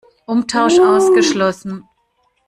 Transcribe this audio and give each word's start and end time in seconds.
Umtausch 0.25 0.79
ausgeschlossen! 0.79 1.83